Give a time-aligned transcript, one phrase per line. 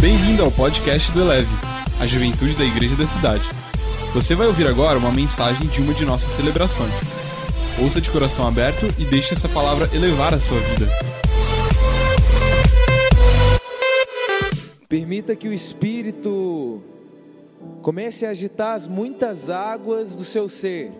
[0.00, 1.50] Bem-vindo ao podcast do Eleve,
[2.00, 3.44] a juventude da igreja da cidade.
[4.14, 6.90] Você vai ouvir agora uma mensagem de uma de nossas celebrações.
[7.78, 10.86] Ouça de coração aberto e deixe essa palavra elevar a sua vida.
[14.88, 16.82] Permita que o Espírito
[17.82, 20.92] comece a agitar as muitas águas do seu ser.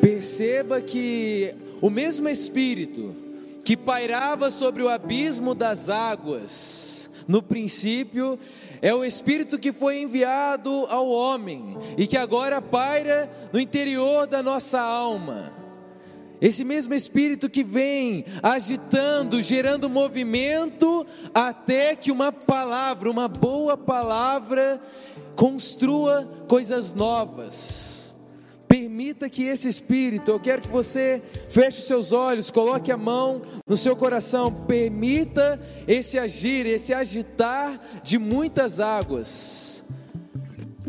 [0.00, 3.14] Perceba que o mesmo Espírito
[3.62, 6.93] que pairava sobre o abismo das águas,
[7.26, 8.38] no princípio,
[8.82, 14.42] é o Espírito que foi enviado ao homem e que agora paira no interior da
[14.42, 15.52] nossa alma.
[16.40, 24.80] Esse mesmo Espírito que vem agitando, gerando movimento, até que uma palavra, uma boa palavra,
[25.34, 27.93] construa coisas novas.
[28.94, 33.42] Permita que esse Espírito, eu quero que você feche os seus olhos, coloque a mão
[33.66, 39.84] no seu coração, permita esse agir, esse agitar de muitas águas,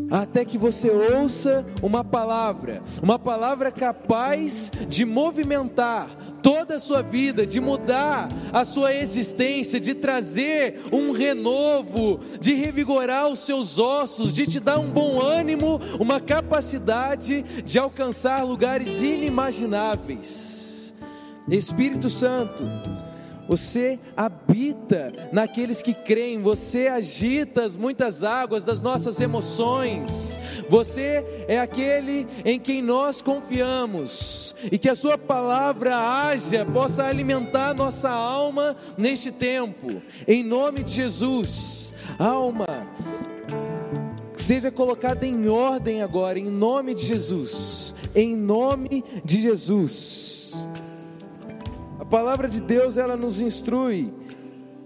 [0.08, 6.16] até que você ouça uma palavra, uma palavra capaz de movimentar
[6.46, 13.26] toda a sua vida, de mudar a sua existência, de trazer um renovo, de revigorar
[13.26, 20.94] os seus ossos, de te dar um bom ânimo, uma capacidade de alcançar lugares inimagináveis.
[21.48, 22.62] Espírito Santo,
[23.48, 30.38] você habita naqueles que creem, você agita as muitas águas das nossas emoções.
[30.68, 37.74] Você é aquele em quem nós confiamos e que a sua palavra haja, possa alimentar
[37.74, 39.86] nossa alma neste tempo.
[40.26, 42.66] Em nome de Jesus, alma
[44.46, 47.94] seja colocada em ordem agora em nome de Jesus.
[48.14, 50.68] Em nome de Jesus.
[52.06, 54.14] A palavra de Deus ela nos instrui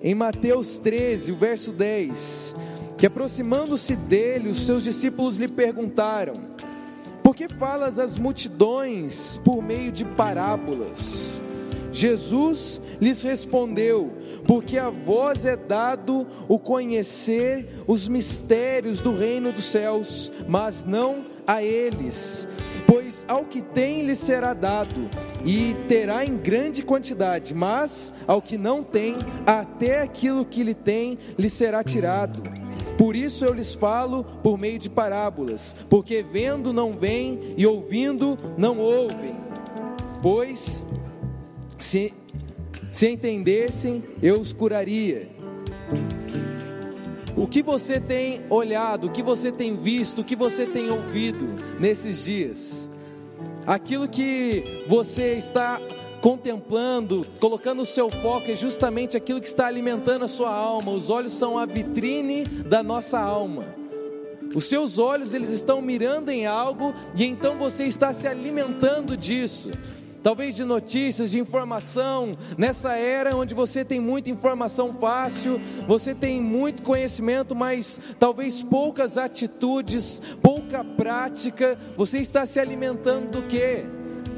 [0.02, 2.54] em Mateus 13, o verso 10,
[2.96, 6.32] que aproximando-se dele, os seus discípulos lhe perguntaram:
[7.22, 11.42] Por que falas às multidões por meio de parábolas?
[11.92, 14.10] Jesus lhes respondeu:
[14.46, 21.18] Porque a vós é dado o conhecer os mistérios do reino dos céus, mas não
[21.46, 22.48] a eles.
[22.90, 25.08] Pois ao que tem lhe será dado,
[25.44, 31.16] e terá em grande quantidade, mas ao que não tem, até aquilo que lhe tem
[31.38, 32.42] lhe será tirado.
[32.98, 38.36] Por isso eu lhes falo por meio de parábolas, porque vendo não veem e ouvindo
[38.58, 39.36] não ouvem.
[40.20, 40.84] Pois
[41.78, 42.12] se,
[42.92, 45.28] se entendessem, eu os curaria.
[47.40, 51.48] O que você tem olhado, o que você tem visto, o que você tem ouvido
[51.80, 52.86] nesses dias?
[53.66, 55.80] Aquilo que você está
[56.20, 60.92] contemplando, colocando o seu foco é justamente aquilo que está alimentando a sua alma.
[60.92, 63.74] Os olhos são a vitrine da nossa alma.
[64.54, 69.70] Os seus olhos eles estão mirando em algo e então você está se alimentando disso
[70.22, 76.40] talvez de notícias, de informação, nessa era onde você tem muita informação fácil, você tem
[76.40, 83.84] muito conhecimento, mas talvez poucas atitudes, pouca prática, você está se alimentando do quê?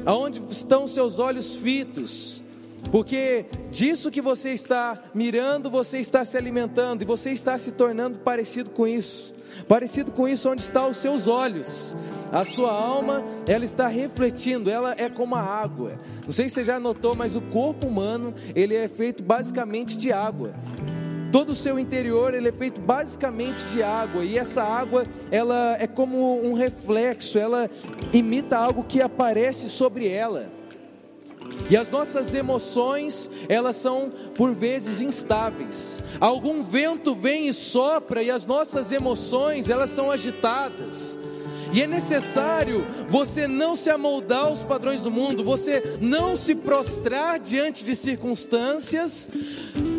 [0.05, 2.42] Aonde estão seus olhos fitos?
[2.91, 8.19] Porque disso que você está mirando, você está se alimentando e você está se tornando
[8.19, 9.33] parecido com isso.
[9.67, 11.95] Parecido com isso, onde estão os seus olhos.
[12.31, 15.93] A sua alma, ela está refletindo, ela é como a água.
[16.25, 20.11] Não sei se você já notou, mas o corpo humano, ele é feito basicamente de
[20.11, 20.53] água.
[21.31, 25.87] Todo o seu interior, ele é feito basicamente de água, e essa água, ela é
[25.87, 27.69] como um reflexo, ela
[28.11, 30.51] imita algo que aparece sobre ela.
[31.69, 36.03] E as nossas emoções, elas são por vezes instáveis.
[36.19, 41.17] Algum vento vem e sopra e as nossas emoções, elas são agitadas.
[41.73, 47.39] E é necessário você não se amoldar aos padrões do mundo, você não se prostrar
[47.39, 49.27] diante de circunstâncias,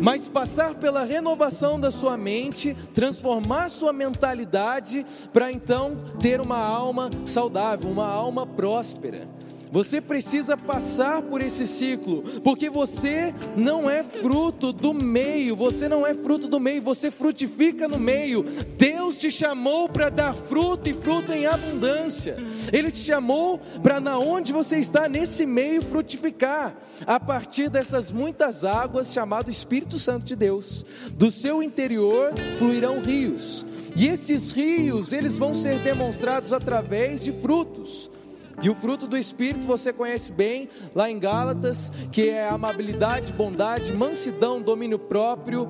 [0.01, 7.09] mas passar pela renovação da sua mente, transformar sua mentalidade para então ter uma alma
[7.25, 9.27] saudável, uma alma próspera.
[9.75, 16.07] Você precisa passar por esse ciclo, porque você não é fruto do meio, você não
[16.07, 18.43] é fruto do meio, você frutifica no meio.
[18.77, 22.37] Deus te chamou para dar fruto e fruto em abundância.
[22.71, 26.73] Ele te chamou para na onde você está nesse meio frutificar,
[27.05, 30.85] a partir dessas muitas águas chamado Espírito Santo de Deus.
[31.15, 33.65] Do seu interior fluirão rios.
[33.93, 38.14] E esses rios, eles vão ser demonstrados através de frutos.
[38.61, 43.93] E o fruto do Espírito você conhece bem lá em Gálatas, que é amabilidade, bondade,
[43.93, 45.69] mansidão, domínio próprio,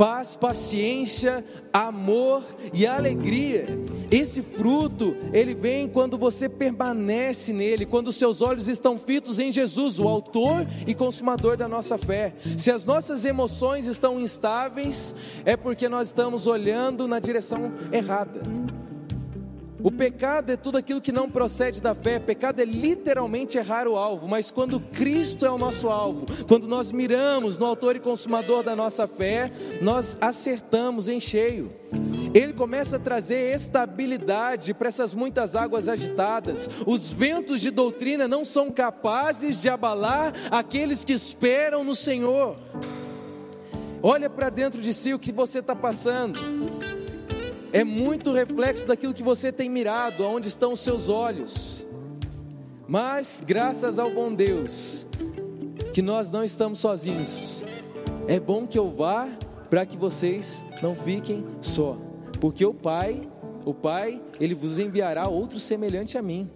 [0.00, 2.42] paz, paciência, amor
[2.72, 3.66] e alegria.
[4.10, 9.98] Esse fruto, ele vem quando você permanece nele, quando seus olhos estão fitos em Jesus,
[9.98, 12.32] o autor e consumador da nossa fé.
[12.56, 18.40] Se as nossas emoções estão instáveis, é porque nós estamos olhando na direção errada.
[19.82, 22.18] O pecado é tudo aquilo que não procede da fé.
[22.18, 26.92] Pecado é literalmente errar o alvo, mas quando Cristo é o nosso alvo, quando nós
[26.92, 29.50] miramos no autor e consumador da nossa fé,
[29.80, 31.68] nós acertamos em cheio.
[32.34, 36.68] Ele começa a trazer estabilidade para essas muitas águas agitadas.
[36.86, 42.54] Os ventos de doutrina não são capazes de abalar aqueles que esperam no Senhor.
[44.02, 46.38] Olha para dentro de si o que você está passando
[47.72, 51.86] é muito reflexo daquilo que você tem mirado, aonde estão os seus olhos.
[52.88, 55.06] Mas, graças ao bom Deus,
[55.92, 57.64] que nós não estamos sozinhos.
[58.26, 59.28] É bom que eu vá
[59.68, 61.96] para que vocês não fiquem só,
[62.40, 63.28] porque o Pai,
[63.64, 66.50] o Pai, ele vos enviará outro semelhante a mim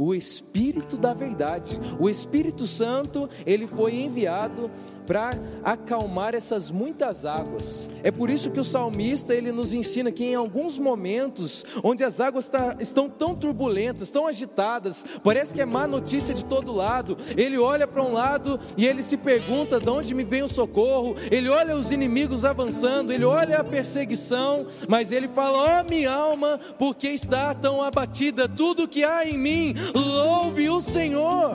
[0.00, 1.78] o Espírito da verdade.
[1.98, 4.70] O Espírito Santo, ele foi enviado
[5.10, 5.32] para
[5.64, 7.90] acalmar essas muitas águas.
[8.04, 12.20] É por isso que o salmista ele nos ensina que em alguns momentos onde as
[12.20, 17.16] águas tá, estão tão turbulentas, tão agitadas, parece que é má notícia de todo lado.
[17.36, 21.16] Ele olha para um lado e ele se pergunta: de onde me vem o socorro?
[21.28, 26.12] Ele olha os inimigos avançando, ele olha a perseguição, mas ele fala: ó oh, minha
[26.12, 28.48] alma, porque está tão abatida?
[28.48, 31.50] Tudo que há em mim, louve o Senhor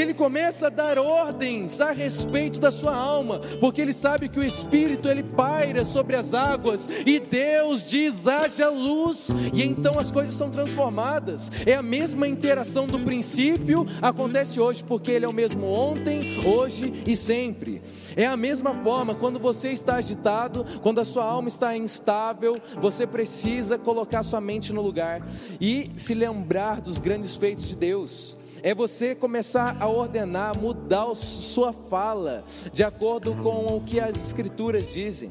[0.00, 4.44] ele começa a dar ordens a respeito da sua alma, porque ele sabe que o
[4.44, 10.34] Espírito ele paira sobre as águas e Deus diz: haja luz, e então as coisas
[10.34, 11.50] são transformadas.
[11.64, 16.92] É a mesma interação do princípio, acontece hoje, porque Ele é o mesmo ontem, hoje
[17.06, 17.82] e sempre.
[18.14, 23.06] É a mesma forma, quando você está agitado, quando a sua alma está instável, você
[23.06, 25.26] precisa colocar sua mente no lugar
[25.60, 31.72] e se lembrar dos grandes feitos de Deus é você começar a ordenar, mudar sua
[31.72, 35.30] fala de acordo com o que as Escrituras dizem.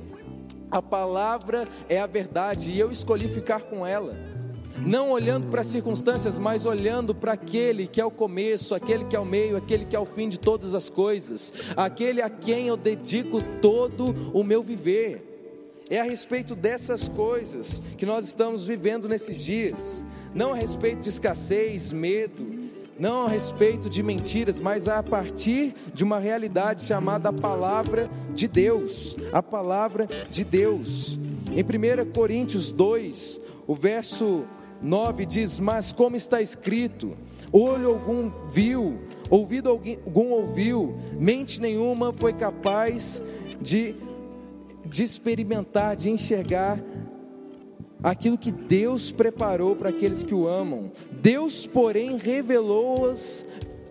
[0.71, 4.17] A palavra é a verdade e eu escolhi ficar com ela.
[4.77, 9.15] Não olhando para as circunstâncias, mas olhando para aquele que é o começo, aquele que
[9.15, 12.67] é o meio, aquele que é o fim de todas as coisas, aquele a quem
[12.67, 15.31] eu dedico todo o meu viver.
[15.89, 21.09] É a respeito dessas coisas que nós estamos vivendo nesses dias, não a respeito de
[21.09, 22.43] escassez, medo,
[22.97, 28.47] não a respeito de mentiras, mas a partir de uma realidade chamada a palavra de
[28.47, 29.15] Deus.
[29.31, 31.19] A palavra de Deus.
[31.51, 34.45] Em 1 Coríntios 2, o verso
[34.81, 37.15] 9 diz: Mas como está escrito,
[37.51, 38.99] olho algum viu,
[39.29, 43.21] ouvido algum ouviu, mente nenhuma foi capaz
[43.61, 43.95] de,
[44.85, 46.79] de experimentar, de enxergar
[48.05, 50.91] aquilo que Deus preparou para aqueles que o amam.
[51.11, 53.43] Deus, porém, revelou-as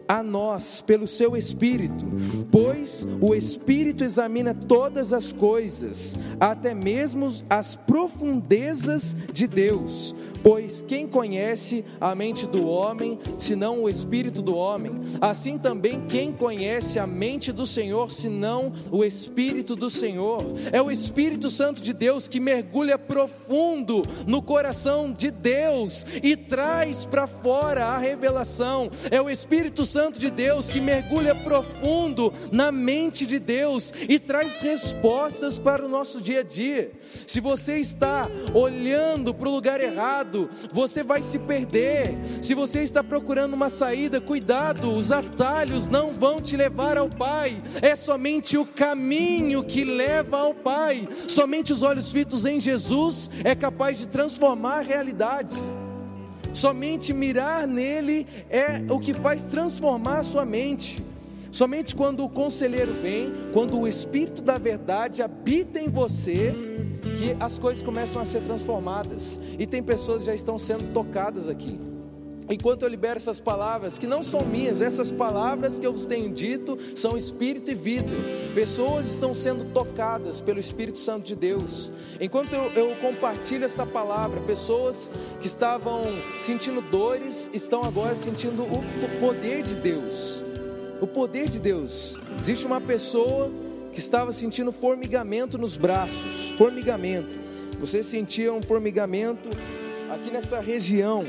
[0.06, 2.04] a nós pelo seu Espírito,
[2.50, 10.14] pois o Espírito examina todas as coisas, até mesmo as profundezas de Deus.
[10.44, 15.00] Pois quem conhece a mente do homem, senão o espírito do homem?
[15.18, 20.44] Assim também quem conhece a mente do Senhor, senão o espírito do Senhor?
[20.70, 27.06] É o Espírito Santo de Deus que mergulha profundo no coração de Deus e traz
[27.06, 28.90] para fora a revelação.
[29.10, 34.60] É o Espírito Santo de Deus que mergulha profundo na mente de Deus e traz
[34.60, 36.90] respostas para o nosso dia a dia.
[37.28, 42.18] Se você está olhando para o lugar errado, você vai se perder.
[42.42, 47.62] Se você está procurando uma saída, cuidado, os atalhos não vão te levar ao Pai,
[47.80, 51.08] é somente o caminho que leva ao Pai.
[51.28, 55.54] Somente os olhos fitos em Jesus é capaz de transformar a realidade.
[56.54, 61.04] Somente mirar nele é o que faz transformar a sua mente.
[61.50, 66.54] Somente quando o conselheiro vem, quando o Espírito da Verdade habita em você,
[67.16, 69.38] que as coisas começam a ser transformadas.
[69.58, 71.78] E tem pessoas que já estão sendo tocadas aqui.
[72.48, 76.30] Enquanto eu libero essas palavras, que não são minhas, essas palavras que eu vos tenho
[76.30, 78.12] dito são espírito e vida.
[78.54, 81.90] Pessoas estão sendo tocadas pelo Espírito Santo de Deus.
[82.20, 85.10] Enquanto eu, eu compartilho essa palavra, pessoas
[85.40, 86.02] que estavam
[86.38, 90.44] sentindo dores estão agora sentindo o poder de Deus.
[91.00, 92.18] O poder de Deus.
[92.38, 93.50] Existe uma pessoa
[93.90, 97.38] que estava sentindo formigamento nos braços, formigamento.
[97.80, 99.48] Você sentia um formigamento
[100.10, 101.24] aqui nessa região.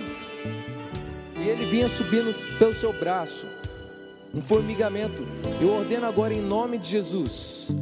[1.48, 3.46] Ele vinha subindo pelo seu braço.
[4.34, 5.26] Um formigamento.
[5.62, 7.74] Eu ordeno agora em nome de Jesus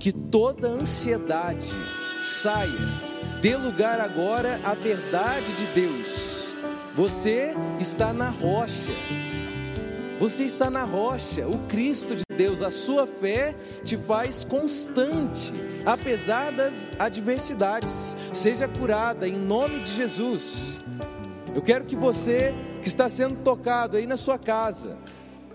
[0.00, 1.70] que toda ansiedade
[2.24, 3.10] saia.
[3.42, 6.54] Dê lugar agora à verdade de Deus.
[6.96, 8.94] Você está na rocha.
[10.18, 15.54] Você está na rocha, o Cristo de Deus, a sua fé te faz constante,
[15.86, 18.16] apesar das adversidades.
[18.32, 20.78] Seja curada em nome de Jesus.
[21.54, 24.96] Eu quero que você que está sendo tocado aí na sua casa,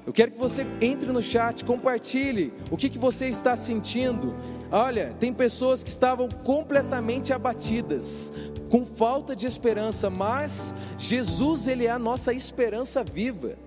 [0.05, 4.35] eu quero que você entre no chat, compartilhe o que, que você está sentindo.
[4.71, 8.31] Olha, tem pessoas que estavam completamente abatidas,
[8.69, 13.57] com falta de esperança, mas Jesus, Ele é a nossa esperança viva.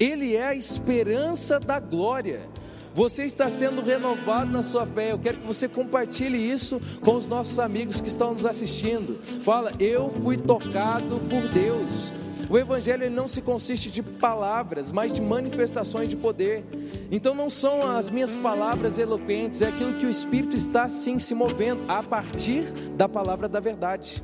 [0.00, 2.48] Ele é a esperança da glória.
[2.94, 5.12] Você está sendo renovado na sua fé.
[5.12, 9.18] Eu quero que você compartilhe isso com os nossos amigos que estão nos assistindo.
[9.42, 12.12] Fala, eu fui tocado por Deus.
[12.52, 16.62] O evangelho não se consiste de palavras, mas de manifestações de poder.
[17.10, 21.34] Então não são as minhas palavras eloquentes, é aquilo que o Espírito está sim se
[21.34, 24.22] movendo a partir da palavra da verdade.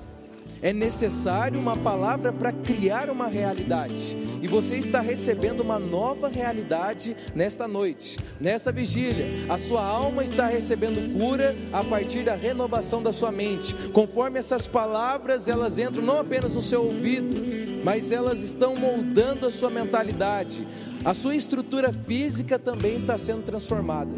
[0.60, 4.18] É necessário uma palavra para criar uma realidade.
[4.42, 9.46] E você está recebendo uma nova realidade nesta noite, nesta vigília.
[9.48, 13.72] A sua alma está recebendo cura a partir da renovação da sua mente.
[13.90, 19.50] Conforme essas palavras, elas entram não apenas no seu ouvido, mas elas estão moldando a
[19.50, 20.66] sua mentalidade.
[21.04, 24.12] A sua estrutura física também está sendo transformada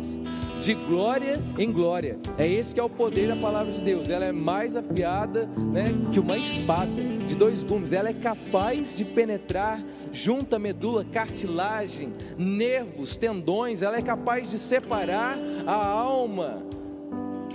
[0.61, 2.19] de glória em glória.
[2.37, 4.11] É esse que é o poder da palavra de Deus.
[4.11, 6.91] Ela é mais afiada, né, que uma espada
[7.27, 7.93] de dois gumes.
[7.93, 9.81] Ela é capaz de penetrar
[10.13, 13.83] junto à medula, cartilagem, nervos, tendões.
[13.83, 16.63] Ela é capaz de separar a alma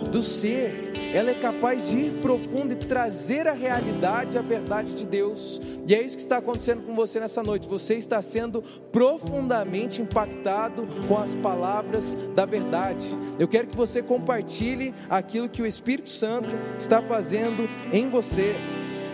[0.09, 5.05] do ser, ela é capaz de ir profundo e trazer a realidade, a verdade de
[5.05, 5.61] Deus.
[5.87, 7.67] E é isso que está acontecendo com você nessa noite.
[7.67, 13.07] Você está sendo profundamente impactado com as palavras da verdade.
[13.37, 18.55] Eu quero que você compartilhe aquilo que o Espírito Santo está fazendo em você.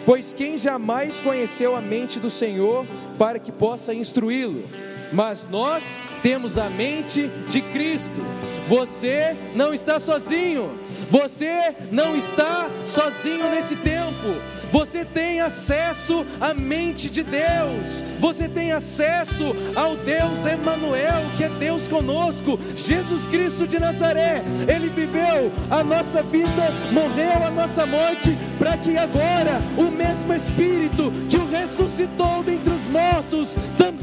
[0.05, 2.86] Pois quem jamais conheceu a mente do Senhor
[3.17, 4.90] para que possa instruí-lo?
[5.11, 8.21] Mas nós temos a mente de Cristo.
[8.67, 10.79] Você não está sozinho.
[11.09, 14.39] Você não está sozinho nesse tempo.
[14.71, 18.01] Você tem acesso à mente de Deus.
[18.19, 22.57] Você tem acesso ao Deus Emanuel, que é Deus conosco.
[22.77, 24.43] Jesus Cristo de Nazaré.
[24.67, 31.11] Ele viveu a nossa vida, morreu a nossa morte, para que agora o mesmo Espírito
[31.29, 34.00] que o ressuscitou dentre os mortos também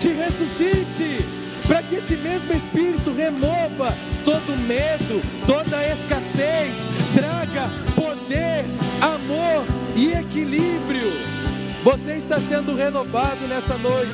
[0.00, 1.18] te ressuscite
[1.66, 6.74] para que esse mesmo Espírito remova todo medo, toda escassez,
[7.14, 8.64] traga poder,
[9.00, 11.12] amor e equilíbrio.
[11.84, 14.10] Você está sendo renovado nessa noite.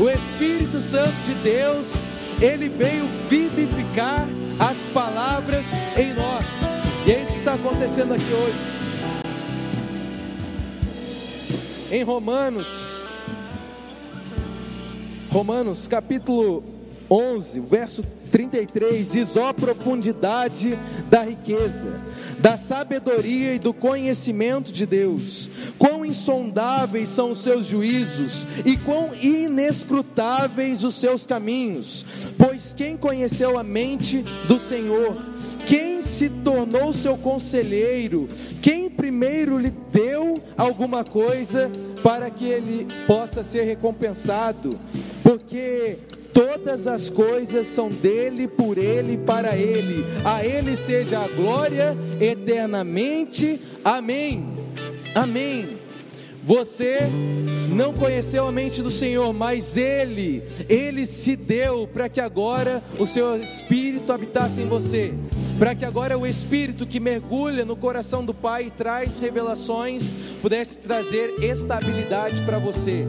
[0.00, 2.04] O Espírito Santo de Deus,
[2.40, 4.26] ele veio vivificar
[4.58, 5.64] as palavras
[5.96, 6.44] em nós.
[7.06, 8.74] E é isso que está acontecendo aqui hoje.
[11.92, 12.93] Em Romanos
[15.34, 16.62] Romanos capítulo
[17.10, 20.78] 11, verso 33 diz: Ó profundidade
[21.10, 22.00] da riqueza,
[22.38, 29.10] da sabedoria e do conhecimento de Deus, quão insondáveis são os seus juízos e quão
[29.20, 32.06] inescrutáveis os seus caminhos.
[32.38, 35.33] Pois quem conheceu a mente do Senhor?
[35.66, 38.28] Quem se tornou seu conselheiro?
[38.60, 41.70] Quem primeiro lhe deu alguma coisa
[42.02, 44.70] para que ele possa ser recompensado?
[45.24, 45.96] porque
[46.34, 50.04] todas as coisas são dele, por ele para ele.
[50.22, 53.58] A ele seja a glória eternamente.
[53.82, 54.46] Amém.
[55.14, 55.78] Amém.
[56.44, 56.98] Você
[57.70, 63.06] não conheceu a mente do Senhor, mas Ele, Ele se deu para que agora o
[63.06, 65.14] seu Espírito habitasse em você,
[65.58, 70.78] para que agora o Espírito que mergulha no coração do Pai e traz revelações, pudesse
[70.78, 73.06] trazer estabilidade para você.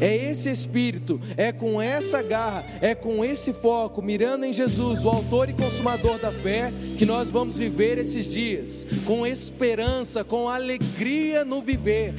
[0.00, 5.08] É esse espírito, é com essa garra, é com esse foco, mirando em Jesus, o
[5.08, 11.44] autor e consumador da fé, que nós vamos viver esses dias, com esperança, com alegria
[11.44, 12.14] no viver.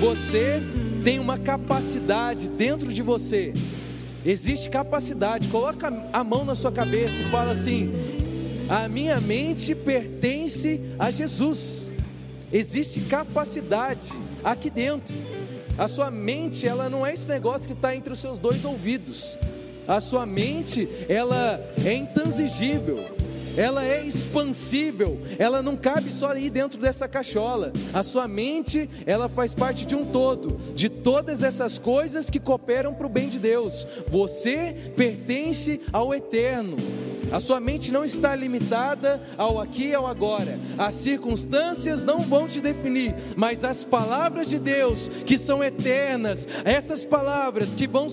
[0.00, 0.60] Você
[1.04, 3.52] tem uma capacidade dentro de você.
[4.24, 5.48] Existe capacidade.
[5.48, 8.11] Coloca a mão na sua cabeça e fala assim:
[8.72, 11.92] a minha mente pertence a Jesus.
[12.50, 14.10] Existe capacidade
[14.42, 15.14] aqui dentro.
[15.76, 19.38] A sua mente, ela não é esse negócio que está entre os seus dois ouvidos.
[19.86, 23.14] A sua mente, ela é intangível,
[23.58, 27.74] ela é expansível, ela não cabe só aí dentro dessa cachola.
[27.92, 32.94] A sua mente, ela faz parte de um todo, de todas essas coisas que cooperam
[32.94, 33.86] para o bem de Deus.
[34.08, 36.78] Você pertence ao eterno.
[37.32, 40.60] A sua mente não está limitada ao aqui e ao agora.
[40.76, 47.04] As circunstâncias não vão te definir, mas as palavras de Deus, que são eternas, essas
[47.04, 48.08] palavras que vão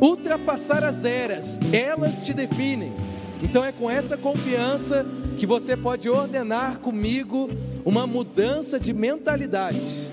[0.00, 2.92] ultrapassar as eras, elas te definem.
[3.42, 5.04] Então é com essa confiança
[5.36, 7.50] que você pode ordenar comigo
[7.84, 10.08] uma mudança de mentalidade.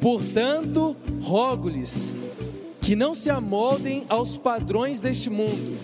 [0.00, 2.14] Portanto, rogo-lhes
[2.80, 5.78] que não se amoldem aos padrões deste mundo,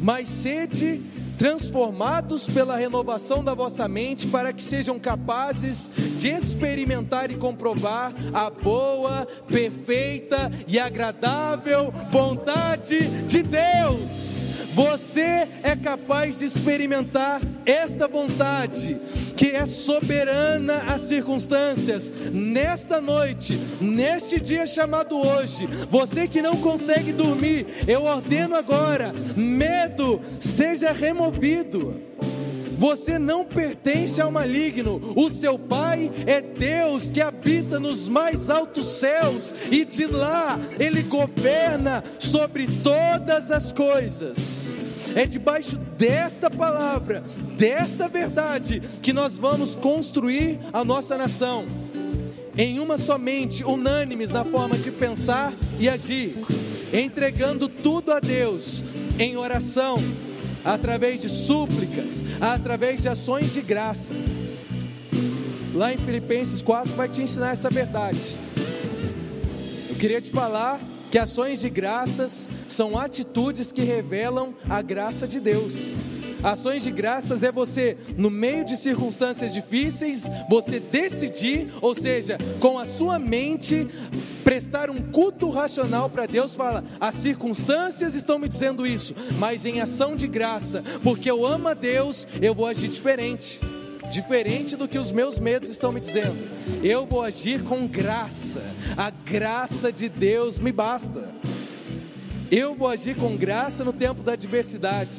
[0.00, 1.00] mas sede
[1.38, 8.50] transformados pela renovação da vossa mente, para que sejam capazes de experimentar e comprovar a
[8.50, 14.39] boa, perfeita e agradável vontade de Deus.
[14.74, 19.00] Você é capaz de experimentar esta vontade,
[19.36, 25.66] que é soberana às circunstâncias, nesta noite, neste dia chamado hoje.
[25.90, 32.00] Você que não consegue dormir, eu ordeno agora: medo seja removido.
[32.80, 35.12] Você não pertence ao maligno.
[35.14, 41.02] O seu Pai é Deus que habita nos mais altos céus e de lá ele
[41.02, 44.78] governa sobre todas as coisas.
[45.14, 47.22] É debaixo desta palavra,
[47.58, 51.66] desta verdade, que nós vamos construir a nossa nação.
[52.56, 56.34] Em uma somente, unânimes na forma de pensar e agir,
[56.94, 58.82] entregando tudo a Deus
[59.18, 59.98] em oração,
[60.64, 64.14] através de súplicas, através de ações de graça.
[65.74, 68.18] Lá em Filipenses 4 vai te ensinar essa verdade.
[69.88, 75.40] Eu queria te falar que ações de graças são atitudes que revelam a graça de
[75.40, 75.72] Deus.
[76.42, 82.78] Ações de graças é você, no meio de circunstâncias difíceis, você decidir, ou seja, com
[82.78, 83.86] a sua mente,
[84.42, 86.54] prestar um culto racional para Deus.
[86.54, 91.68] Fala, as circunstâncias estão me dizendo isso, mas em ação de graça, porque eu amo
[91.68, 93.60] a Deus, eu vou agir diferente
[94.10, 96.36] diferente do que os meus medos estão me dizendo.
[96.82, 98.60] Eu vou agir com graça,
[98.96, 101.30] a graça de Deus me basta.
[102.50, 105.12] Eu vou agir com graça no tempo da adversidade.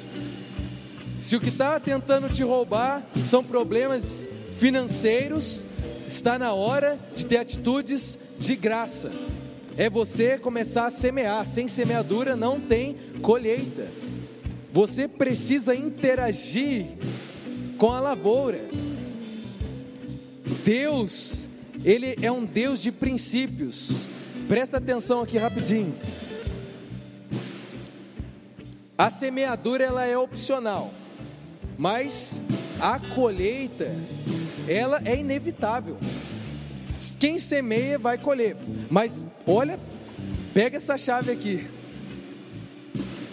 [1.22, 5.68] Se o que está tentando te roubar são problemas financeiros,
[6.08, 9.12] está na hora de ter atitudes de graça.
[9.78, 11.46] É você começar a semear.
[11.46, 13.88] Sem semeadura não tem colheita.
[14.74, 16.88] Você precisa interagir
[17.78, 18.62] com a lavoura.
[20.66, 21.48] Deus,
[21.86, 23.92] Ele é um Deus de princípios.
[24.48, 25.96] Presta atenção aqui rapidinho.
[28.98, 30.92] A semeadura ela é opcional
[31.82, 32.40] mas
[32.80, 33.92] a colheita,
[34.68, 35.98] ela é inevitável.
[37.18, 38.56] Quem semeia vai colher.
[38.88, 39.80] Mas olha,
[40.54, 41.68] pega essa chave aqui.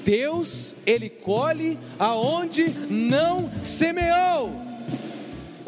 [0.02, 4.67] Deus, ele colhe aonde não semeou.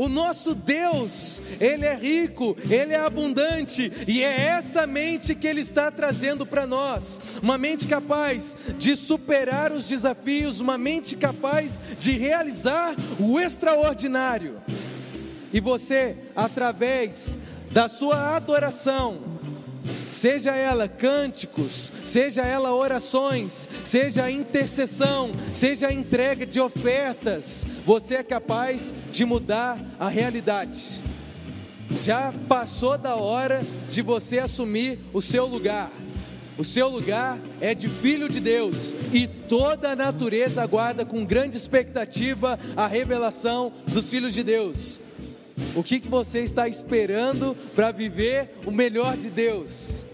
[0.01, 5.61] O nosso Deus, Ele é rico, Ele é abundante, e é essa mente que Ele
[5.61, 12.13] está trazendo para nós uma mente capaz de superar os desafios, uma mente capaz de
[12.13, 14.63] realizar o extraordinário.
[15.53, 17.37] E você, através
[17.71, 19.19] da sua adoração,
[20.13, 28.95] seja ela cânticos, seja ela orações, seja intercessão, seja entrega de ofertas, você é capaz
[29.11, 31.01] de mudar a realidade.
[32.01, 35.91] Já passou da hora de você assumir o seu lugar.
[36.57, 41.57] O seu lugar é de filho de Deus e toda a natureza aguarda com grande
[41.57, 45.01] expectativa a revelação dos filhos de Deus.
[45.75, 50.05] O que, que você está esperando para viver o melhor de Deus?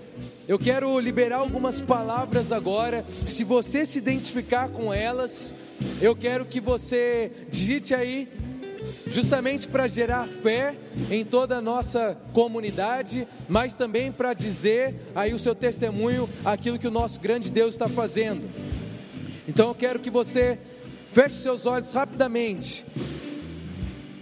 [0.46, 3.04] Eu quero liberar algumas palavras agora.
[3.24, 5.54] Se você se identificar com elas,
[6.00, 8.28] eu quero que você digite aí,
[9.08, 10.74] justamente para gerar fé
[11.10, 16.86] em toda a nossa comunidade, mas também para dizer aí o seu testemunho, aquilo que
[16.86, 18.48] o nosso grande Deus está fazendo.
[19.48, 20.58] Então eu quero que você
[21.10, 22.84] feche seus olhos rapidamente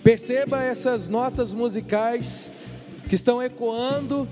[0.05, 2.51] Perceba essas notas musicais
[3.09, 4.29] que estão ecoando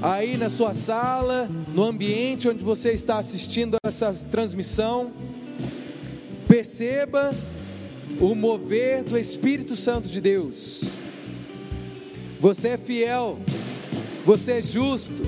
[0.00, 5.12] aí na sua sala, no ambiente onde você está assistindo essa transmissão.
[6.46, 7.34] Perceba
[8.20, 10.84] o mover do Espírito Santo de Deus.
[12.38, 13.36] Você é fiel,
[14.24, 15.22] você é justo,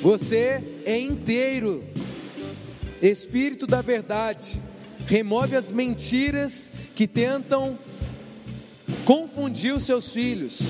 [0.00, 1.82] você é inteiro.
[3.02, 4.62] Espírito da verdade,
[5.08, 7.76] remove as mentiras que tentam
[9.06, 10.60] confundiu seus filhos.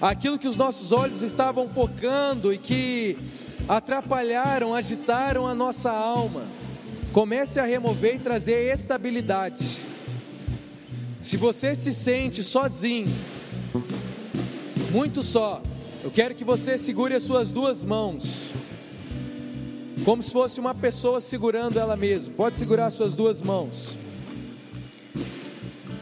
[0.00, 3.18] Aquilo que os nossos olhos estavam focando e que
[3.68, 6.44] atrapalharam, agitaram a nossa alma.
[7.12, 9.80] comece a remover e trazer estabilidade.
[11.20, 13.08] Se você se sente sozinho,
[14.92, 15.62] muito só,
[16.04, 18.22] eu quero que você segure as suas duas mãos,
[20.04, 22.34] como se fosse uma pessoa segurando ela mesma.
[22.36, 23.96] Pode segurar as suas duas mãos.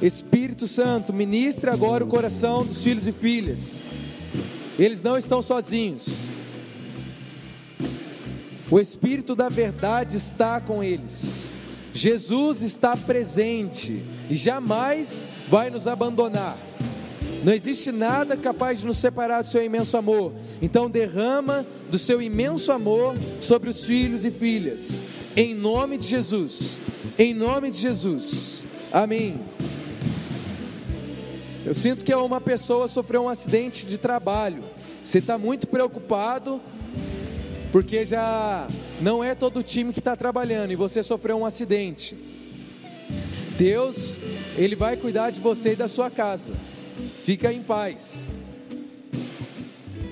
[0.06, 3.82] Espírito Santo, ministre agora o coração dos filhos e filhas.
[4.78, 6.06] Eles não estão sozinhos.
[8.70, 11.54] O Espírito da verdade está com eles.
[11.94, 16.58] Jesus está presente e jamais vai nos abandonar.
[17.42, 20.34] Não existe nada capaz de nos separar do seu imenso amor.
[20.60, 25.02] Então derrama do seu imenso amor sobre os filhos e filhas.
[25.34, 26.78] Em nome de Jesus.
[27.18, 28.66] Em nome de Jesus.
[28.92, 29.40] Amém.
[31.64, 34.62] Eu sinto que uma pessoa sofreu um acidente de trabalho.
[35.03, 36.61] Você está muito preocupado
[37.72, 38.68] porque já
[39.00, 42.14] não é todo o time que está trabalhando e você sofreu um acidente.
[43.57, 44.18] Deus,
[44.59, 46.53] Ele vai cuidar de você e da sua casa.
[47.24, 48.29] Fica em paz.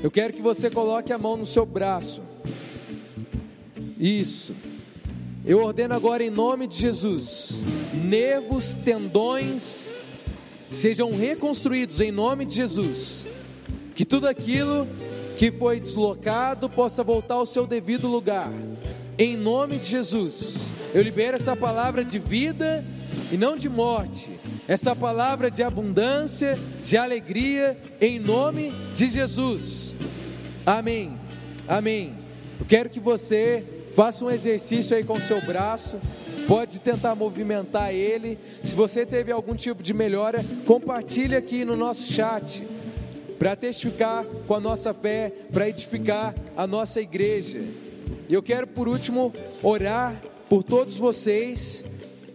[0.03, 2.23] Eu quero que você coloque a mão no seu braço.
[4.01, 4.55] Isso.
[5.45, 7.61] Eu ordeno agora em nome de Jesus:
[7.93, 9.93] nervos, tendões
[10.73, 13.27] sejam reconstruídos em nome de Jesus.
[13.95, 14.89] Que tudo aquilo
[15.37, 18.51] que foi deslocado possa voltar ao seu devido lugar.
[19.19, 20.73] Em nome de Jesus.
[20.95, 22.85] Eu libero essa palavra de vida
[23.31, 24.31] e não de morte.
[24.67, 29.97] Essa palavra de abundância, de alegria, em nome de Jesus.
[30.65, 31.19] Amém.
[31.69, 32.15] Amém.
[32.59, 35.99] Eu quero que você faça um exercício aí com o seu braço.
[36.47, 38.39] Pode tentar movimentar ele.
[38.63, 42.63] Se você teve algum tipo de melhora, compartilhe aqui no nosso chat
[43.39, 47.61] para testificar com a nossa fé, para edificar a nossa igreja.
[48.29, 51.85] E eu quero por último orar por todos vocês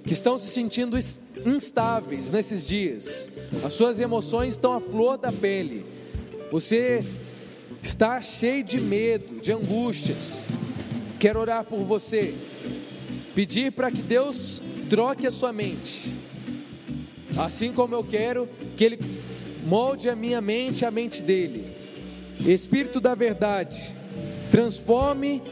[0.04, 0.98] que estão se sentindo
[1.46, 3.30] instáveis nesses dias,
[3.63, 5.86] as suas emoções estão à flor da pele,
[6.52, 7.04] você
[7.84, 10.46] está cheio de medo, de angústias.
[11.20, 12.34] Quero orar por você,
[13.38, 16.12] pedir para que Deus troque a sua mente,
[17.38, 19.00] assim como eu quero que Ele
[19.63, 21.63] molde a minha mente, a mente dele.
[22.39, 23.93] Espírito da verdade,
[24.50, 25.43] transforme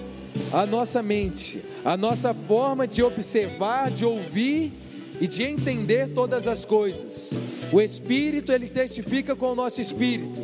[0.51, 4.73] a nossa mente, a nossa forma de observar, de ouvir
[5.21, 7.37] e de entender todas as coisas.
[7.71, 10.41] O Espírito, ele testifica com o nosso espírito.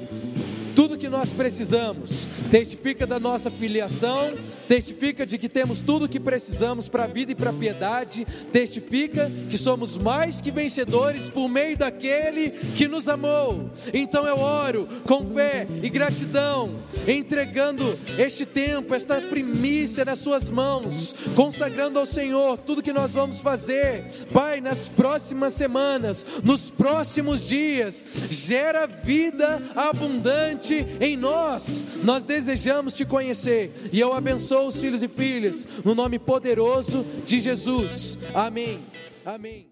[0.76, 4.32] Tudo que nós precisamos, testifica da nossa filiação,
[4.72, 8.26] testifica de que temos tudo o que precisamos para a vida e para a piedade,
[8.54, 13.70] testifica que somos mais que vencedores por meio daquele que nos amou.
[13.94, 16.72] Então eu oro com fé e gratidão,
[17.06, 23.42] entregando este tempo, esta primícia nas Suas mãos, consagrando ao Senhor tudo que nós vamos
[23.42, 31.86] fazer, Pai, nas próximas semanas, nos próximos dias, gera vida abundante em nós.
[32.06, 37.40] Nós desejamos te conhecer e eu abençoo os filhos e filhas, no nome poderoso de
[37.40, 38.18] Jesus.
[38.34, 38.80] Amém.
[39.26, 39.68] Amém.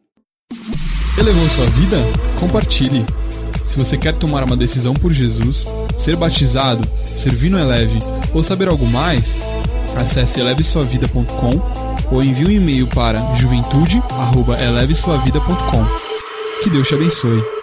[1.17, 1.97] Elevou sua vida?
[2.39, 3.05] Compartilhe.
[3.67, 5.65] Se você quer tomar uma decisão por Jesus,
[5.99, 7.99] ser batizado, servir no Eleve
[8.33, 9.37] ou saber algo mais,
[9.95, 11.51] acesse elevesuavida.com
[12.11, 15.85] ou envie um e-mail para juventude@elevesuavida.com.
[16.63, 17.58] Que Deus te abençoe.